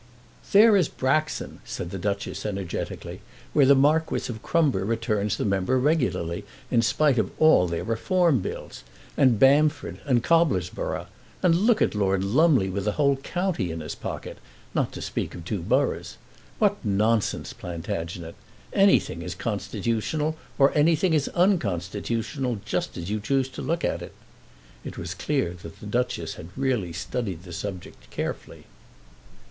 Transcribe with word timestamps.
"There 0.51 0.75
is 0.75 0.87
Braxon," 0.87 1.59
said 1.63 1.91
the 1.91 1.99
Duchess 1.99 2.43
energetically, 2.43 3.21
"where 3.53 3.67
the 3.67 3.75
Marquis 3.75 4.27
of 4.29 4.41
Crumber 4.41 4.83
returns 4.83 5.37
the 5.37 5.45
member 5.45 5.77
regularly, 5.77 6.43
in 6.71 6.81
spite 6.81 7.19
of 7.19 7.29
all 7.37 7.67
their 7.67 7.83
Reform 7.83 8.39
bills; 8.39 8.83
and 9.15 9.37
Bamford, 9.37 9.99
and 10.05 10.23
Cobblersborough; 10.23 11.05
and 11.43 11.53
look 11.53 11.83
at 11.83 11.93
Lord 11.93 12.23
Lumley 12.23 12.67
with 12.67 12.87
a 12.87 12.93
whole 12.93 13.17
county 13.17 13.69
in 13.69 13.79
his 13.79 13.93
pocket, 13.93 14.39
not 14.73 14.91
to 14.93 15.03
speak 15.03 15.35
of 15.35 15.45
two 15.45 15.61
boroughs! 15.61 16.17
What 16.57 16.83
nonsense, 16.83 17.53
Plantagenet! 17.53 18.33
Anything 18.73 19.21
is 19.21 19.35
constitutional, 19.35 20.35
or 20.57 20.75
anything 20.75 21.13
is 21.13 21.27
unconstitutional, 21.35 22.59
just 22.65 22.97
as 22.97 23.11
you 23.11 23.19
choose 23.19 23.49
to 23.49 23.61
look 23.61 23.85
at 23.85 24.01
it." 24.01 24.15
It 24.83 24.97
was 24.97 25.13
clear 25.13 25.53
that 25.61 25.79
the 25.79 25.85
Duchess 25.85 26.33
had 26.33 26.49
really 26.57 26.91
studied 26.91 27.43
the 27.43 27.53
subject 27.53 28.09
carefully. 28.09 28.63